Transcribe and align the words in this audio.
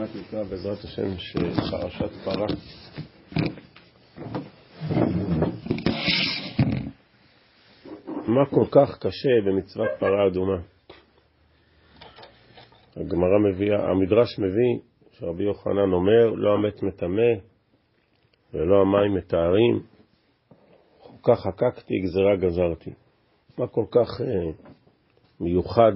מעט 0.00 0.10
נקרא 0.16 0.42
בעזרת 0.42 0.78
השם 0.78 1.16
פרשת 1.70 2.10
פרה. 2.24 2.46
מה 8.26 8.46
כל 8.50 8.64
כך 8.70 8.98
קשה 8.98 9.28
במצוות 9.46 9.88
פרה 9.98 10.26
אדומה? 10.26 10.56
הגמרא 12.96 13.38
מביאה, 13.50 13.90
המדרש 13.90 14.38
מביא 14.38 14.80
שרבי 15.12 15.44
יוחנן 15.44 15.92
אומר, 15.92 16.30
לא 16.30 16.54
המת 16.54 16.82
מטמא 16.82 17.32
ולא 18.54 18.80
המים 18.80 19.14
מטהרים, 19.14 19.82
חוקה 20.98 21.36
חקקתי, 21.36 21.94
גזרה 22.04 22.36
גזרתי. 22.36 22.90
מה 23.58 23.66
כל 23.66 23.84
כך 23.90 24.20
אה, 24.20 24.52
מיוחד 25.40 25.92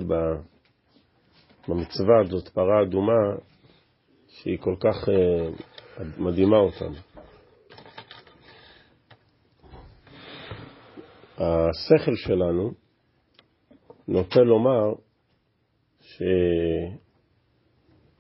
במצווה 1.68 2.20
הזאת, 2.20 2.48
פרה 2.48 2.82
אדומה, 2.82 3.53
שהיא 4.42 4.58
כל 4.58 4.74
כך 4.80 5.08
אה, 5.08 5.48
מדהימה 6.18 6.56
אותנו. 6.56 6.96
השכל 11.38 12.14
שלנו 12.14 12.72
נוטה 14.08 14.40
לומר 14.40 14.92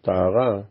שטהרה 0.00 0.62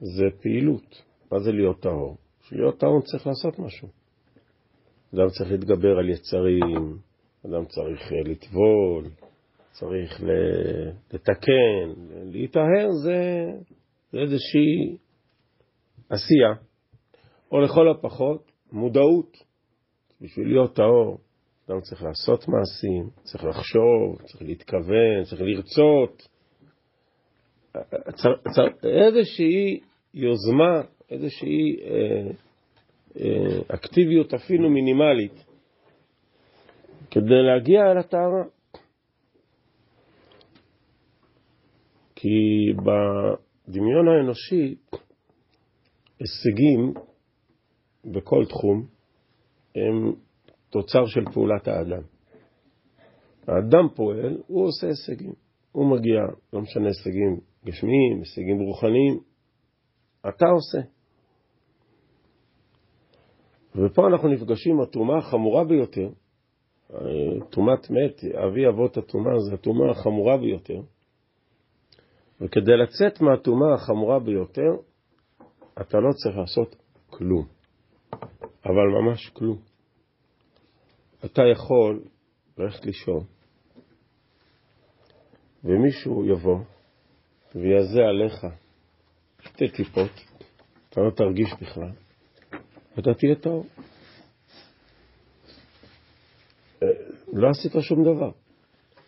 זה 0.00 0.24
פעילות. 0.42 1.02
מה 1.32 1.38
זה 1.38 1.52
להיות 1.52 1.80
טהור? 1.80 2.16
בשביל 2.40 2.60
להיות 2.60 2.80
טהור 2.80 3.02
צריך 3.02 3.26
לעשות 3.26 3.58
משהו. 3.58 3.88
אדם 5.14 5.28
צריך 5.28 5.50
להתגבר 5.50 5.98
על 5.98 6.08
יצרים, 6.08 6.98
אדם 7.46 7.64
צריך 7.64 8.12
אה, 8.12 8.20
לטבול, 8.24 9.04
צריך 9.70 10.20
לתקן, 11.12 11.92
להיטהר 12.24 12.90
זה, 13.04 13.50
זה 14.12 14.18
איזושהי 14.18 14.96
עשייה, 16.08 16.54
או 17.52 17.60
לכל 17.60 17.88
הפחות 17.90 18.52
מודעות. 18.72 19.36
בשביל 20.20 20.48
להיות 20.48 20.76
טהור, 20.76 21.18
אדם 21.68 21.80
צריך 21.80 22.02
לעשות 22.02 22.48
מעשים, 22.48 23.10
צריך 23.22 23.44
לחשוב, 23.44 24.22
צריך 24.22 24.42
להתכוון, 24.42 25.24
צריך 25.30 25.42
לרצות. 25.42 26.28
איזושהי 28.82 29.80
יוזמה, 30.14 30.82
איזושהי 31.10 31.76
אה, 31.80 32.30
אה, 33.20 33.74
אקטיביות 33.74 34.34
אפילו 34.34 34.70
מינימלית 34.70 35.44
כדי 37.10 37.42
להגיע 37.42 37.80
אל 37.92 37.98
הטהרה. 37.98 38.44
כי 42.14 42.72
בדמיון 43.68 44.08
האנושי 44.08 44.74
הישגים 46.20 46.94
בכל 48.04 48.44
תחום 48.48 48.86
הם 49.74 50.12
תוצר 50.70 51.06
של 51.06 51.24
פעולת 51.32 51.68
האדם. 51.68 52.02
האדם 53.48 53.88
פועל, 53.94 54.42
הוא 54.46 54.66
עושה 54.66 54.86
הישגים. 54.86 55.32
הוא 55.72 55.90
מגיע, 55.90 56.20
לא 56.52 56.60
משנה 56.60 56.86
הישגים 56.86 57.40
גשמיים, 57.64 58.18
הישגים 58.18 58.60
רוחניים, 58.60 59.18
אתה 60.28 60.46
עושה. 60.46 60.88
ופה 63.74 64.06
אנחנו 64.08 64.28
נפגשים 64.28 64.74
עם 64.74 64.80
הטומאה 64.80 65.18
החמורה 65.18 65.64
ביותר, 65.64 66.08
טומאת 67.50 67.90
מת, 67.90 68.24
אבי 68.34 68.68
אבות 68.68 68.96
הטומאה, 68.96 69.38
זה 69.48 69.54
הטומאה 69.54 69.90
החמורה 69.90 70.36
ביותר. 70.36 70.80
וכדי 72.40 72.76
לצאת 72.76 73.20
מהטומאה 73.20 73.74
החמורה 73.74 74.18
ביותר, 74.18 74.70
אתה 75.80 75.98
לא 75.98 76.12
צריך 76.12 76.36
לעשות 76.36 76.76
כלום. 77.10 77.46
אבל 78.64 78.86
ממש 79.00 79.28
כלום. 79.28 79.58
אתה 81.24 81.42
יכול 81.52 82.02
ללכת 82.58 82.84
לישון, 82.84 83.24
ומישהו 85.64 86.24
יבוא 86.26 86.58
ויזה 87.54 88.00
עליך 88.08 88.46
שתי 89.40 89.68
טיפות, 89.68 90.10
אתה 90.88 91.00
לא 91.00 91.10
תרגיש 91.10 91.50
בכלל, 91.60 91.90
ואתה 92.96 93.14
תהיה 93.14 93.34
טוב. 93.34 93.66
אה, 96.82 96.88
לא 97.32 97.48
עשית 97.50 97.72
שום 97.80 98.04
דבר. 98.04 98.30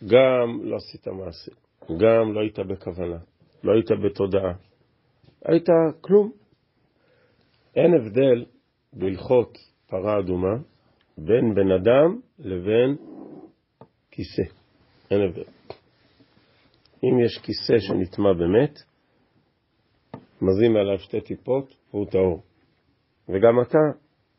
גם 0.06 0.60
לא 0.62 0.76
עשית 0.76 1.08
מעשה, 1.08 1.52
גם 1.96 2.32
לא 2.32 2.40
היית 2.40 2.58
בכוונה, 2.58 3.18
לא 3.64 3.72
היית 3.72 3.90
בתודעה. 4.04 4.52
היית 5.44 5.68
כלום. 6.00 6.32
אין 7.76 7.94
הבדל 7.94 8.44
בהלכות 8.92 9.58
פרה 9.86 10.18
אדומה 10.20 10.56
בין 11.18 11.54
בן 11.54 11.70
אדם 11.70 12.20
לבין 12.38 12.96
כיסא. 14.10 14.54
אין 15.10 15.20
הבדל. 15.20 15.44
אם 17.04 17.20
יש 17.24 17.38
כיסא 17.38 17.78
שנטמע 17.78 18.32
במת, 18.32 18.78
מזים 20.42 20.76
עליו 20.76 20.98
שתי 20.98 21.20
טיפות 21.20 21.74
והוא 21.90 22.06
טהור. 22.10 22.42
וגם 23.28 23.60
אתה, 23.62 23.78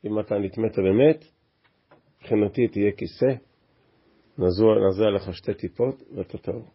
אם 0.06 0.20
אתה 0.20 0.36
נטמאת 0.36 0.80
במת, 0.80 1.26
מבחינתי 2.22 2.68
תהיה 2.68 2.92
כיסא, 2.92 3.34
נזה 4.38 5.04
עליך 5.08 5.34
שתי 5.34 5.54
טיפות 5.54 6.04
ואתה 6.16 6.38
טהור. 6.38 6.66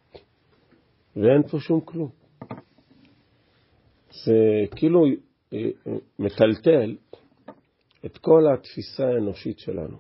ואין 1.17 1.43
פה 1.51 1.59
שום 1.61 1.81
כלום. 1.81 2.11
זה 4.25 4.35
כאילו 4.77 5.05
אה, 5.53 5.59
אה, 5.87 5.93
מטלטל 6.19 6.97
את 8.07 8.19
כל 8.19 8.43
התפיסה 8.55 9.05
האנושית 9.05 9.59
שלנו. 9.59 9.97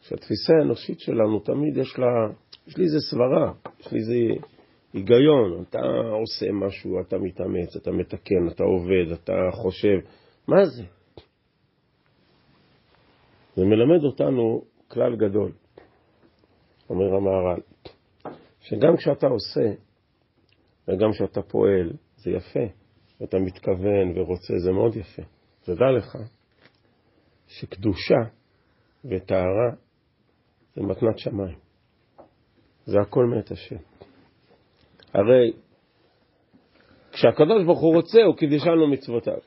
שהתפיסה 0.00 0.52
האנושית 0.60 1.00
שלנו 1.00 1.40
תמיד 1.40 1.76
יש 1.76 1.98
לה, 1.98 2.06
יש 2.66 2.76
לי 2.76 2.84
איזה 2.84 2.98
סברה, 3.10 3.52
יש 3.80 3.92
לי 3.92 3.98
איזה 3.98 4.14
היגיון, 4.92 5.62
אתה 5.62 5.78
עושה 6.20 6.46
משהו, 6.52 7.00
אתה 7.00 7.18
מתאמץ, 7.18 7.76
אתה 7.76 7.90
מתקן, 7.90 8.48
אתה 8.48 8.62
עובד, 8.62 9.12
אתה 9.12 9.32
חושב, 9.52 9.98
מה 10.48 10.64
זה? 10.64 10.82
זה 13.56 13.64
מלמד 13.64 14.04
אותנו 14.04 14.62
כלל 14.88 15.16
גדול, 15.16 15.52
אומר 16.90 17.14
המהר"ל, 17.14 17.60
שגם 18.68 18.96
כשאתה 18.96 19.26
עושה 19.26 19.70
וגם 20.88 21.10
כשאתה 21.12 21.42
פועל, 21.42 21.92
זה 22.16 22.30
יפה, 22.30 22.72
ואתה 23.20 23.38
מתכוון 23.38 24.18
ורוצה, 24.18 24.58
זה 24.64 24.72
מאוד 24.72 24.96
יפה. 24.96 25.22
תדע 25.62 25.90
לך 25.96 26.18
שקדושה 27.46 28.20
וטהרה 29.04 29.70
זה 30.74 30.82
מתנת 30.82 31.18
שמיים. 31.18 31.58
זה 32.84 33.00
הכל 33.00 33.24
מאת 33.24 33.50
השם. 33.50 33.76
הרי 35.14 35.52
כשהקדוש 37.12 37.64
ברוך 37.64 37.80
הוא 37.80 37.94
רוצה, 37.94 38.22
הוא 38.22 38.36
קידשנו 38.36 38.88
מצוותיו. 38.88 39.38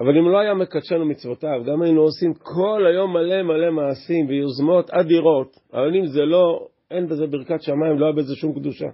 אבל 0.00 0.18
אם 0.18 0.28
לא 0.28 0.38
היה 0.38 0.54
מקדשנו 0.54 1.04
מצוותיו, 1.04 1.64
גם 1.66 1.82
היינו 1.82 2.00
עושים 2.00 2.34
כל 2.34 2.86
היום 2.86 3.12
מלא 3.12 3.42
מלא 3.42 3.70
מעשים 3.70 4.26
ויוזמות 4.28 4.90
אדירות, 4.90 5.56
אבל 5.72 5.96
אם 5.96 6.06
זה 6.06 6.20
לא, 6.20 6.66
אין 6.90 7.06
בזה 7.06 7.26
ברכת 7.26 7.62
שמיים, 7.62 7.98
לא 7.98 8.04
היה 8.04 8.14
בזה 8.14 8.34
שום 8.34 8.52
קדושה. 8.52 8.86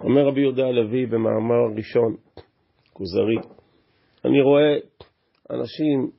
אומר 0.00 0.26
רבי 0.26 0.40
יהודה 0.40 0.66
הלוי 0.66 1.06
במאמר 1.06 1.76
ראשון, 1.76 2.16
כוזרי, 2.92 3.36
אני 4.24 4.40
רואה 4.40 4.76
אנשים 5.50 6.10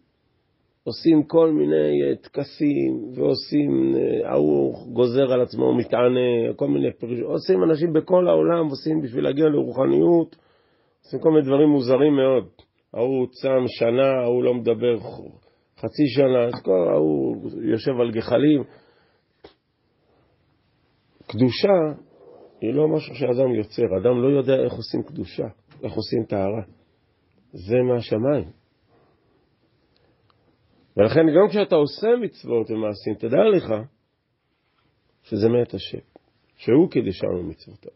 עושים 0.83 1.23
כל 1.23 1.51
מיני 1.51 2.03
אה, 2.03 2.15
טקסים, 2.15 2.93
ועושים, 3.15 3.95
אה, 3.95 4.31
ההוא 4.31 4.93
גוזר 4.93 5.33
על 5.33 5.41
עצמו 5.41 5.75
מתענה, 5.75 6.53
כל 6.55 6.67
מיני 6.67 6.93
פרישות, 6.93 7.27
עושים 7.27 7.63
אנשים 7.63 7.93
בכל 7.93 8.27
העולם, 8.27 8.67
עושים 8.67 9.01
בשביל 9.01 9.23
להגיע 9.23 9.45
לרוחניות, 9.45 10.35
עושים 11.03 11.19
כל 11.19 11.29
מיני 11.29 11.45
דברים 11.45 11.69
מוזרים 11.69 12.15
מאוד. 12.15 12.47
ההוא 12.93 13.27
צם 13.31 13.63
שנה, 13.67 14.11
ההוא 14.23 14.43
לא 14.43 14.53
מדבר 14.53 14.97
חצי 15.79 16.07
שנה, 16.07 16.43
אז 16.43 16.63
כל 16.63 16.87
ההוא 16.91 17.37
יושב 17.61 17.91
על 18.01 18.11
גחלים. 18.11 18.63
קדושה 21.27 22.01
היא 22.61 22.73
לא 22.73 22.87
משהו 22.87 23.15
שאדם 23.15 23.55
יוצר, 23.55 23.83
אדם 24.01 24.21
לא 24.21 24.37
יודע 24.37 24.63
איך 24.63 24.73
עושים 24.73 25.03
קדושה, 25.03 25.47
איך 25.83 25.93
עושים 25.93 26.23
טהרה. 26.23 26.63
זה 27.51 27.75
מהשמיים. 27.89 28.51
ולכן 30.97 31.19
גם 31.19 31.49
כשאתה 31.49 31.75
עושה 31.75 32.07
מצוות 32.21 32.71
ומעשים, 32.71 33.13
תדע 33.13 33.43
לך 33.55 33.73
שזה 35.23 35.49
מאת 35.49 35.73
השם, 35.73 35.97
שהוא 36.55 36.91
קידשנו 36.91 37.43
מצוותיו. 37.43 37.91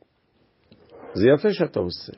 זה 1.14 1.30
יפה 1.36 1.54
שאתה 1.54 1.80
עושה, 1.80 2.14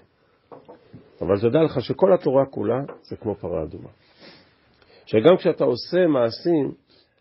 אבל 1.21 1.39
תדע 1.39 1.63
לך 1.65 1.81
שכל 1.81 2.13
התורה 2.13 2.45
כולה 2.45 2.79
זה 3.01 3.15
כמו 3.15 3.35
פרה 3.35 3.63
אדומה. 3.63 3.89
שגם 5.05 5.37
כשאתה 5.37 5.63
עושה 5.63 6.07
מעשים, 6.07 6.71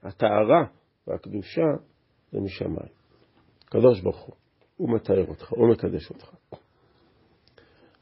הטהרה 0.02 0.64
והקדושה 1.06 1.66
זה 2.32 2.40
משמיים. 2.40 3.00
קדוש 3.70 4.00
ברוך 4.00 4.20
הוא, 4.20 4.34
הוא 4.76 4.94
מתאר 4.94 5.26
אותך, 5.28 5.50
הוא 5.50 5.70
מקדש 5.70 6.11
אותך. 6.11 6.31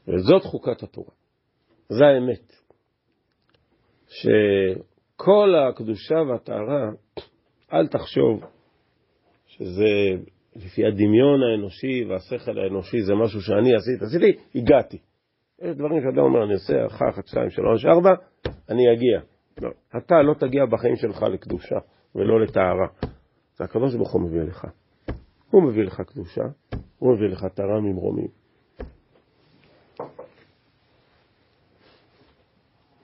וזאת 0.07 0.43
חוקת 0.43 0.83
התורה. 0.83 1.11
זה 1.89 2.05
האמת. 2.05 2.53
שכל 4.07 5.55
הקדושה 5.55 6.15
והטהרה, 6.15 6.89
אל 7.73 7.87
תחשוב 7.87 8.43
שזה 9.45 9.89
לפי 10.55 10.85
הדמיון 10.85 11.43
האנושי 11.43 12.05
והשכל 12.05 12.59
האנושי, 12.59 13.01
זה 13.01 13.13
משהו 13.15 13.41
שאני 13.41 13.75
עשיתי, 13.75 14.05
עשיתי, 14.05 14.43
הגעתי. 14.55 14.97
יש 15.61 15.75
דברים 15.75 16.01
שאתה 16.01 16.21
אומר, 16.21 16.43
אני 16.43 16.53
עושה 16.53 16.85
אחת, 16.85 17.05
אחת, 17.09 17.27
שתיים, 17.27 17.49
שלוש, 17.49 17.85
ארבע, 17.85 18.09
אני 18.69 18.93
אגיע. 18.93 19.19
לא, 19.61 19.69
אתה 19.97 20.21
לא 20.21 20.33
תגיע 20.33 20.65
בחיים 20.65 20.95
שלך 20.95 21.23
לקדושה 21.23 21.75
ולא 22.15 22.41
לטהרה. 22.41 22.87
זה 23.55 23.63
הקדוש 23.63 23.95
ברוך 23.95 24.11
הוא 24.11 24.21
מביא 24.21 24.41
לך. 24.41 24.67
הוא 25.51 25.63
מביא 25.63 25.83
לך 25.83 26.01
קדושה, 26.01 26.43
הוא 26.99 27.13
מביא 27.13 27.27
לך 27.27 27.45
טהרה 27.45 27.79
ממרומים. 27.79 28.27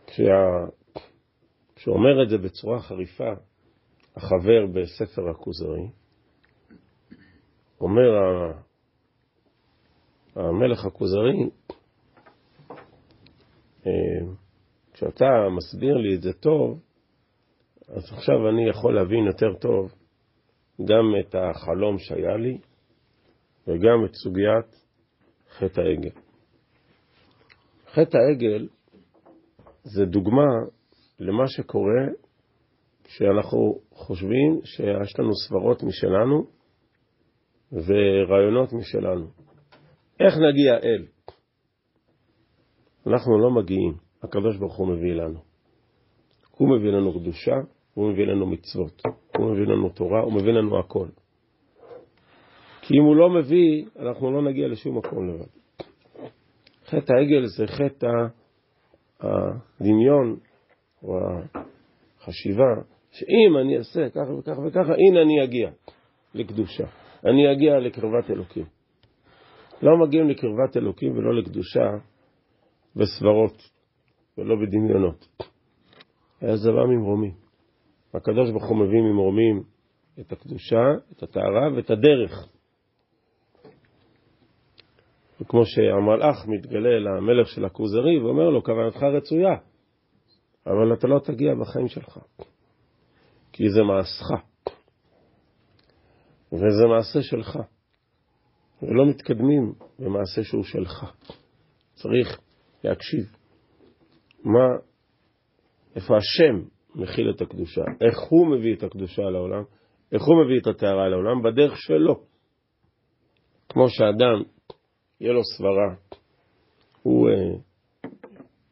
כשה... 0.08 0.66
כשאומר 1.76 2.24
את 2.24 2.30
זה 2.30 2.38
בצורה 2.38 2.80
חריפה, 2.80 3.34
החבר 4.16 4.66
בספר 4.74 5.30
הכוזרי, 5.30 5.90
אומר 7.82 8.10
המלך 10.36 10.86
הכוזרי, 10.86 11.50
אה, 13.88 13.92
כשאתה 14.94 15.26
מסביר 15.58 15.98
לי 15.98 16.16
את 16.16 16.22
זה 16.22 16.34
טוב, 16.34 16.80
אז 17.88 18.04
עכשיו 18.14 18.50
אני 18.50 18.70
יכול 18.70 18.96
להבין 18.96 19.26
יותר 19.26 19.54
טוב 19.60 19.94
גם 20.84 21.06
את 21.20 21.36
החלום 21.36 21.98
שהיה 22.00 22.38
לי 22.38 22.58
וגם 23.68 24.06
את 24.06 24.14
סוגיית 24.14 24.86
חטא 25.50 25.82
העגל. 25.82 26.22
חטא 27.88 28.18
העגל 28.18 28.68
זה 29.84 30.06
דוגמה 30.06 30.48
למה 31.20 31.48
שקורה 31.48 32.06
כשאנחנו 33.04 33.80
חושבים 33.92 34.60
שיש 34.64 35.20
לנו 35.20 35.32
סברות 35.48 35.84
משלנו 35.84 36.48
ורעיונות 37.72 38.74
משלנו. 38.74 39.28
איך 40.20 40.34
נגיע 40.34 40.74
אל? 40.84 41.06
אנחנו 43.08 43.40
לא 43.40 43.52
מגיעים, 43.52 43.94
הקדוש 44.24 44.58
ברוך 44.58 44.78
הוא 44.78 44.88
מביא 44.88 45.14
לנו. 45.14 45.40
הוא 46.52 46.78
מביא 46.78 46.90
לנו 46.90 47.20
קדושה, 47.20 47.56
הוא 47.94 48.12
מביא 48.12 48.26
לנו 48.26 48.46
מצוות, 48.46 49.02
הוא 49.38 49.52
מביא 49.52 49.66
לנו 49.66 49.90
תורה, 49.90 50.22
הוא 50.22 50.34
מביא 50.34 50.54
לנו 50.54 50.80
הכל. 50.80 51.08
כי 52.82 52.94
אם 53.00 53.04
הוא 53.04 53.16
לא 53.16 53.30
מביא, 53.30 53.86
אנחנו 54.00 54.32
לא 54.32 54.50
נגיע 54.50 54.68
לשום 54.68 54.98
מקום 54.98 55.30
לבד. 55.30 55.46
חטא 56.86 57.14
העגל 57.14 57.46
זה 57.46 57.68
חטא 57.68 58.08
הדמיון 59.20 60.38
או 61.04 61.18
החשיבה, 62.22 62.74
שאם 63.12 63.58
אני 63.62 63.78
אעשה 63.78 64.10
ככה 64.10 64.34
וככה 64.34 64.62
וככה, 64.68 64.94
הנה 64.94 65.22
אני 65.22 65.44
אגיע 65.44 65.70
לקדושה. 66.34 66.86
אני 67.26 67.52
אגיע 67.52 67.80
לקרבת 67.80 68.30
אלוקים. 68.30 68.66
לא 69.82 69.98
מגיעים 69.98 70.30
לקרבת 70.30 70.78
אלוקים 70.78 71.18
ולא 71.18 71.36
לקדושה 71.36 71.90
בסברות 72.96 73.70
ולא 74.38 74.56
בדמיונות. 74.56 75.28
היה 76.42 76.58
זה 76.58 76.72
בא 76.72 76.86
ממרומים. 78.16 78.22
הקדוש 78.22 78.52
ברוך 78.52 78.66
הוא 78.66 78.78
מביא 78.78 79.02
ממרומים 79.02 79.64
את 80.20 80.32
הקדושה, 80.32 80.86
את 81.12 81.24
הטהרה 81.24 81.74
ואת 81.76 81.90
הדרך. 81.90 82.48
וכמו 85.42 85.66
שהמלאך 85.66 86.48
מתגלה 86.48 87.00
למלך 87.00 87.48
של 87.48 87.66
הכוזרי 87.66 88.20
ואומר 88.20 88.50
לו, 88.50 88.64
כוונתך 88.64 89.04
רצויה, 89.04 89.56
אבל 90.68 90.94
אתה 90.94 91.08
לא 91.08 91.20
תגיע 91.20 91.56
בחיים 91.56 91.88
שלך, 91.88 92.20
כי 93.54 93.70
זה 93.70 93.84
מעשך. 93.84 94.46
וזה 96.52 96.86
מעשה 96.88 97.22
שלך. 97.22 97.60
ולא 98.82 99.06
מתקדמים 99.06 99.74
במעשה 100.00 100.44
שהוא 100.44 100.64
שלך. 100.64 101.06
צריך 101.94 102.40
להקשיב. 102.84 103.26
מה, 104.44 104.78
איפה 105.96 106.18
השם 106.18 106.75
מכיל 106.96 107.30
את 107.30 107.42
הקדושה, 107.42 107.82
איך 108.02 108.20
הוא 108.30 108.48
מביא 108.48 108.76
את 108.76 108.84
הקדושה 108.84 109.22
לעולם, 109.22 109.64
איך 110.12 110.24
הוא 110.24 110.46
מביא 110.46 110.60
את 110.62 110.68
הטהרה 110.68 111.10
לעולם, 111.10 111.44
בדרך 111.44 111.74
שלו. 111.78 112.24
כמו 113.70 113.90
שאדם, 113.90 114.44
יהיה 115.22 115.34
לו 115.34 115.42
סברה, 115.58 115.96
הוא 117.02 117.30
אה, 117.30 117.34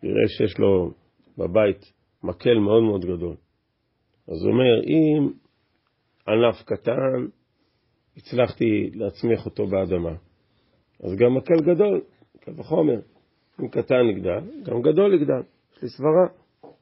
יראה 0.04 0.28
שיש 0.28 0.60
לו 0.60 0.92
בבית 1.38 1.94
מקל 2.24 2.54
מאוד 2.54 2.84
מאוד 2.84 3.06
גדול. 3.06 3.36
אז 4.28 4.44
הוא 4.44 4.52
אומר, 4.52 4.84
אם 4.84 5.34
ענף 6.28 6.64
קטן 6.66 7.28
הצלחתי 8.18 8.90
להצמיח 8.94 9.46
אותו 9.46 9.68
באדמה. 9.68 10.16
אז 11.04 11.16
גם 11.16 11.36
מקל 11.38 11.74
גדול, 11.74 12.02
קל 12.40 12.52
וחומר. 12.58 13.00
אם 13.62 13.68
קטן 13.68 14.06
יגדל, 14.10 14.40
גם 14.64 14.82
גדול 14.82 15.14
יגדל. 15.14 15.42
יש 15.74 15.84
לי 15.84 15.90
סברה, 15.90 16.28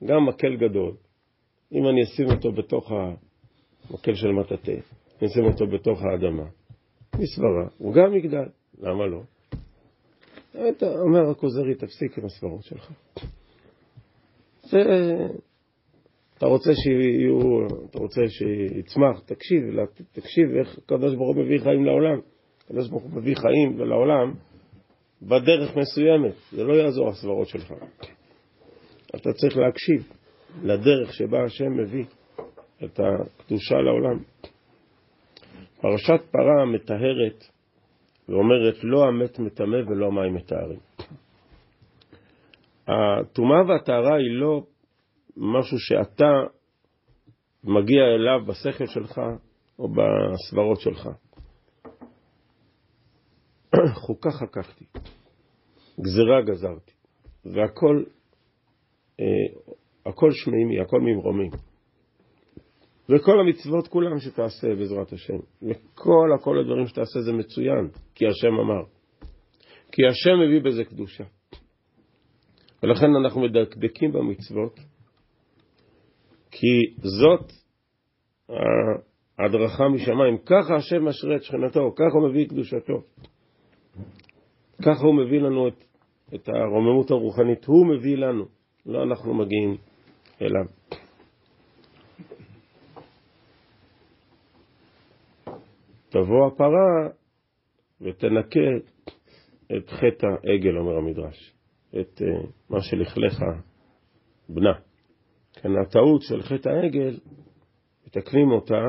גם 0.04 0.26
מקל 0.26 0.56
גדול. 0.56 0.94
אם 1.71 1.88
אני 1.88 2.03
אשים 2.03 2.25
אותו 2.31 2.51
בתוך 2.51 2.91
המקל 2.91 4.15
של 4.15 4.27
מטאטא, 4.27 4.71
אני 5.21 5.29
אשים 5.29 5.45
אותו 5.45 5.68
בתוך 5.68 6.00
האדמה, 6.01 6.45
יש 7.19 7.29
סברה, 7.35 7.68
הוא 7.77 7.94
גם 7.94 8.13
יגדל. 8.13 8.50
למה 8.81 9.07
לא? 9.07 9.21
אתה 10.69 10.85
אומר 11.00 11.29
הכוזרי, 11.29 11.75
תפסיק 11.75 12.18
עם 12.18 12.25
הסברות 12.25 12.63
שלך. 12.63 12.91
זה 14.63 14.77
אתה 16.41 16.50
רוצה 16.50 16.71
שיהיו, 16.75 17.68
אתה 17.89 18.00
רוצה 18.00 18.21
שיצמח, 18.27 19.19
תקשיב, 19.25 19.63
תקשיב 20.12 20.50
איך 20.59 20.77
הקדוש 20.77 21.15
ברוך 21.15 21.35
הוא 21.35 21.44
מביא 21.44 21.59
חיים 21.59 21.85
לעולם. 21.85 22.19
הקדוש 22.65 22.89
ברוך 22.89 23.03
הוא 23.03 23.12
מביא 23.12 23.35
חיים 23.35 23.79
לעולם 23.79 24.33
בדרך 25.21 25.77
מסוימת, 25.77 26.33
זה 26.51 26.63
לא 26.63 26.73
יעזור 26.73 27.09
הסברות 27.09 27.47
שלך. 27.47 27.73
אתה 29.15 29.33
צריך 29.33 29.57
להקשיב 29.57 30.12
לדרך 30.63 31.13
שבה 31.13 31.44
השם 31.44 31.77
מביא 31.77 32.06
את 32.83 33.00
הקדושה 33.00 33.75
לעולם. 33.75 34.19
פרשת 35.81 36.21
פרה 36.31 36.65
מטהרת 36.65 37.44
ואומרת 38.30 38.83
לא 38.83 39.07
המת 39.07 39.40
מטמא 39.40 39.78
ולא 39.87 40.07
המים 40.07 40.33
מטהרים. 40.33 40.80
הטומאה 42.87 43.64
והטהרה 43.68 44.16
היא 44.16 44.40
לא 44.40 44.64
משהו 45.37 45.80
שאתה 45.80 46.31
מגיע 47.64 48.04
אליו 48.16 48.45
בשכל 48.45 48.85
שלך 48.87 49.21
או 49.80 49.87
בסברות 49.87 50.81
שלך. 50.81 51.09
חוקה 54.06 54.30
חככתי, 54.31 54.85
גזרה 56.02 56.42
גזרתי, 56.45 56.92
והכל 57.45 58.04
אה, 59.19 59.60
הכל 60.06 60.31
שמימי, 60.31 60.80
הכל 60.80 61.02
ממרומים. 61.02 61.52
וכל 63.10 63.40
המצוות 63.40 63.88
כולם 63.88 64.20
שתעשה 64.20 64.76
בעזרת 64.76 65.14
השם, 65.14 65.38
וכל 65.62 66.30
הכל 66.36 66.60
הדברים 66.60 66.88
שתעשה 66.88 67.22
זה 67.22 67.34
מצוין, 67.34 67.88
כי 68.16 68.28
השם 68.28 68.54
אמר. 68.60 68.84
כי 69.92 70.02
השם 70.08 70.40
מביא 70.46 70.62
בזה 70.62 70.84
קדושה. 70.84 71.24
ולכן 72.84 73.16
אנחנו 73.16 73.42
מדקדקים 73.42 74.12
במצוות, 74.12 74.80
כי 76.52 76.96
זאת 76.98 77.52
ההדרכה 79.40 79.90
משמיים. 79.90 80.38
ככה 80.38 80.76
השם 80.76 81.06
משרה 81.06 81.36
את 81.36 81.44
שכנתו, 81.44 81.94
ככה 81.96 82.18
הוא 82.18 82.30
מביא 82.30 82.46
את 82.46 82.50
קדושתו. 82.50 83.02
ככה 84.81 85.04
הוא 85.04 85.16
מביא 85.16 85.40
לנו 85.40 85.68
את, 85.68 85.84
את 86.36 86.50
הרוממות 86.50 87.12
הרוחנית. 87.12 87.66
הוא 87.66 87.88
מביא 87.88 88.18
לנו, 88.18 88.46
לא 88.86 89.04
אנחנו 89.04 89.34
מגיעים 89.34 89.78
אליו. 90.42 90.66
תבוא 96.10 96.48
הפרה 96.48 97.10
ותנקה 98.02 98.69
את 99.78 99.90
חטא 99.90 100.28
העגל, 100.28 100.78
אומר 100.78 100.98
המדרש, 100.98 101.54
את 101.90 102.21
uh, 102.21 102.48
מה 102.69 102.81
שלכלך 102.81 103.40
בנה. 104.50 104.74
כן, 105.54 105.69
הטעות 105.81 106.21
של 106.21 106.42
חטא 106.42 106.69
העגל, 106.69 107.19
מתקנים 108.07 108.52
אותה 108.52 108.81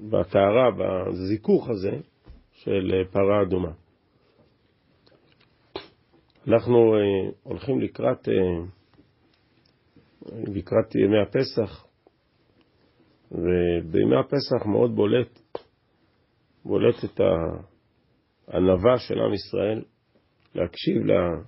בטהרה, 0.00 0.70
בזיכוך 0.70 1.68
הזה 1.68 1.96
של 2.52 3.04
פרה 3.12 3.42
אדומה. 3.42 3.72
אנחנו 6.48 6.94
אה, 6.94 7.30
הולכים 7.42 7.80
לקראת, 7.80 8.28
אה, 8.28 8.34
לקראת 10.32 10.94
ימי 10.94 11.22
הפסח, 11.22 11.86
ובימי 13.32 14.16
הפסח 14.20 14.66
מאוד 14.66 14.96
בולט, 14.96 15.38
בולט 16.64 17.04
את 17.04 17.20
הענווה 18.48 18.98
של 18.98 19.14
עם 19.20 19.34
ישראל 19.34 19.84
להקשיב 20.54 21.04
לה, 21.04 21.42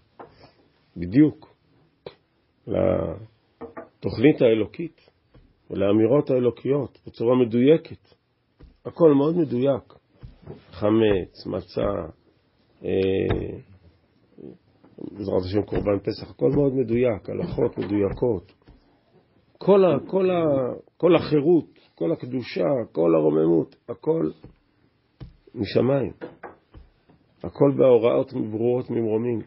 בדיוק 0.96 1.56
לתוכנית 2.66 4.42
האלוקית 4.42 5.10
ולאמירות 5.70 6.30
האלוקיות 6.30 6.98
בצורה 7.06 7.36
מדויקת. 7.36 8.14
הכל 8.84 9.12
מאוד 9.14 9.36
מדויק. 9.36 9.94
חמץ, 10.70 11.46
מצה, 11.46 11.90
אה, 12.84 13.58
בעזרת 14.98 15.42
השם 15.44 15.62
קורבן 15.62 15.98
פסח, 15.98 16.30
הכל 16.30 16.50
מאוד 16.50 16.74
מדויק, 16.74 17.30
הלכות 17.30 17.78
מדויקות. 17.78 18.55
כל, 19.58 19.84
ה, 19.84 19.98
כל, 20.06 20.30
ה, 20.30 20.42
כל 20.96 21.16
החירות, 21.16 21.78
כל 21.94 22.12
הקדושה, 22.12 22.64
כל 22.92 23.14
הרוממות, 23.14 23.76
הכל 23.88 24.30
משמיים. 25.54 26.12
הכל 27.44 27.72
בהוראות 27.76 28.32
ברורות 28.32 28.90
ממרומים. 28.90 29.40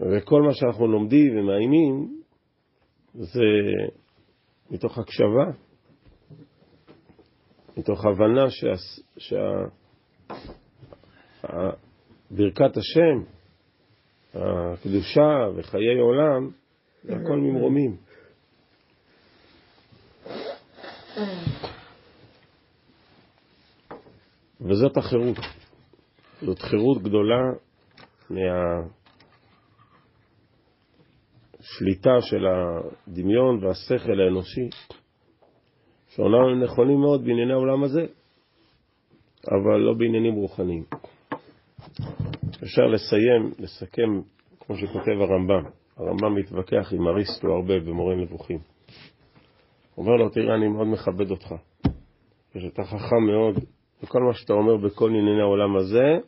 וכל 0.00 0.42
מה 0.42 0.54
שאנחנו 0.54 0.86
לומדים 0.86 1.38
ומאיימים 1.38 2.22
זה 3.14 3.44
מתוך 4.70 4.98
הקשבה, 4.98 5.46
מתוך 7.76 8.04
הבנה 8.04 8.46
שברכת 12.30 12.76
השם, 12.76 13.22
הקדושה 14.34 15.48
וחיי 15.56 15.98
עולם, 15.98 16.50
זה 17.02 17.16
הכל 17.16 17.36
ממרומים. 17.36 17.96
וזאת 24.70 24.96
החירות. 24.96 25.36
זאת 26.42 26.58
חירות 26.58 27.02
גדולה 27.02 27.40
מהשליטה 31.60 32.20
של 32.20 32.46
הדמיון 32.46 33.64
והשכל 33.64 34.20
האנושי, 34.20 34.68
שאומנם 36.08 36.48
הם 36.52 36.62
נכונים 36.62 37.00
מאוד 37.00 37.24
בענייני 37.24 37.52
העולם 37.52 37.84
הזה, 37.84 38.06
אבל 39.48 39.76
לא 39.76 39.94
בעניינים 39.94 40.34
רוחניים. 40.34 40.84
אפשר 42.62 42.86
לסיים, 42.86 43.52
לסכם, 43.58 44.20
כמו 44.60 44.76
שכותב 44.76 45.20
הרמב"ם. 45.20 45.70
הרמב"ם 45.96 46.34
מתווכח 46.34 46.92
עם 46.92 47.08
אריסטו 47.08 47.48
הרבה 47.48 47.80
במורה 47.80 48.14
נבוכים. 48.14 48.58
הוא 49.94 50.06
אומר 50.06 50.16
לו, 50.16 50.28
תראה, 50.28 50.54
אני 50.54 50.68
מאוד 50.68 50.86
מכבד 50.86 51.30
אותך, 51.30 51.54
ושאתה 52.54 52.84
חכם 52.84 53.24
מאוד, 53.26 53.64
וכל 54.02 54.22
מה 54.22 54.34
שאתה 54.34 54.52
אומר 54.52 54.76
בכל 54.76 55.10
ענייני 55.10 55.40
העולם 55.40 55.76
הזה, 55.76 56.18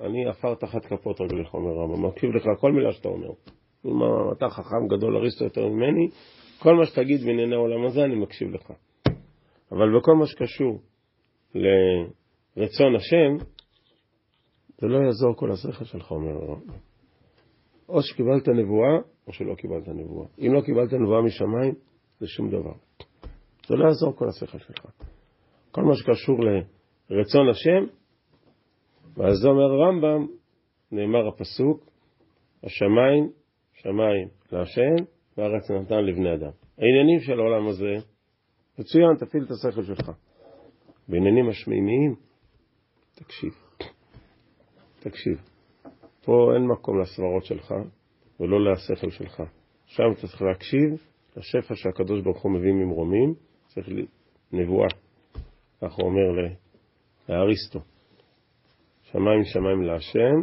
אני 0.00 0.28
עפר 0.28 0.54
תחת 0.54 0.84
כפות 0.84 1.20
רגליך, 1.20 1.54
אומר 1.54 1.70
הרמב"ם, 1.70 2.06
מקשיב 2.06 2.30
לך 2.30 2.44
כל 2.60 2.72
מילה 2.72 2.92
שאתה 2.92 3.08
אומר. 3.08 3.30
אם 3.86 3.98
אתה 4.32 4.48
חכם 4.48 4.88
גדול 4.96 5.16
אריסטו 5.16 5.44
יותר 5.44 5.68
ממני, 5.68 6.08
כל 6.58 6.74
מה 6.74 6.86
שתגיד 6.86 7.20
בענייני 7.20 7.54
העולם 7.54 7.86
הזה, 7.86 8.04
אני 8.04 8.14
מקשיב 8.14 8.50
לך. 8.50 8.72
אבל 9.72 9.98
בכל 9.98 10.14
מה 10.14 10.26
שקשור 10.26 10.80
לרצון 11.54 12.96
השם, 12.96 13.44
זה 14.78 14.86
לא 14.86 14.98
יעזור 14.98 15.36
כל 15.36 15.52
השכל 15.52 15.84
שלך, 15.84 16.10
אומר 16.10 16.30
הרמב"ם. 16.30 16.72
או 17.88 18.02
שקיבלת 18.02 18.48
נבואה, 18.48 18.98
או 19.26 19.32
שלא 19.32 19.54
קיבלת 19.54 19.88
נבואה. 19.88 20.26
אם 20.38 20.54
לא 20.54 20.60
קיבלת 20.60 20.92
נבואה 20.92 21.22
משמיים, 21.22 21.74
זה 22.20 22.26
שום 22.26 22.50
דבר. 22.50 22.72
זה 23.66 23.74
לא 23.74 23.84
יעזור 23.84 24.16
כל 24.16 24.28
השכל 24.28 24.58
שלך. 24.58 24.86
כל 25.70 25.82
מה 25.82 25.94
שקשור 25.94 26.38
לרצון 27.10 27.48
השם, 27.48 27.84
ואז 29.16 29.46
אומר 29.46 29.72
הרמב"ם, 29.72 30.26
נאמר 30.92 31.28
הפסוק, 31.28 31.84
השמיים, 32.64 33.30
שמיים 33.72 34.28
להשם, 34.52 35.04
והארץ 35.36 35.70
נתן 35.70 36.04
לבני 36.04 36.34
אדם. 36.34 36.50
העניינים 36.78 37.20
של 37.20 37.40
העולם 37.40 37.66
הזה, 37.68 37.94
מצוין, 38.78 39.16
תפעיל 39.18 39.44
את 39.44 39.50
השכל 39.50 39.82
שלך. 39.82 40.10
בעניינים 41.08 41.48
השמימיים, 41.48 42.14
תקשיב. 43.14 43.52
תקשיב. 45.00 45.40
פה 46.24 46.52
אין 46.54 46.66
מקום 46.66 47.00
לסברות 47.00 47.44
שלך 47.44 47.74
ולא 48.40 48.72
לשכל 48.72 49.10
שלך. 49.10 49.42
שם 49.86 50.02
אתה 50.12 50.20
צריך 50.20 50.42
להקשיב 50.42 51.06
לשפע 51.36 51.74
שהקדוש 51.74 52.22
ברוך 52.22 52.42
הוא 52.42 52.52
מביא 52.52 52.72
ממרומים, 52.72 53.34
צריך 53.66 53.88
נבואה. 54.52 54.88
כך 55.80 55.92
הוא 55.92 56.06
אומר 56.06 56.42
לאריסטו. 57.30 57.80
שמיים 59.02 59.44
שמיים 59.44 59.82
להשם, 59.82 60.42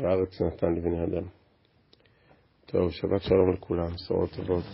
והארץ 0.00 0.40
נתן 0.40 0.74
לבני 0.74 1.04
אדם. 1.04 1.26
טוב, 2.66 2.90
שבת 2.90 3.22
שלום 3.22 3.52
לכולם, 3.52 3.88
בשורות 3.94 4.30
טובות. 4.36 4.64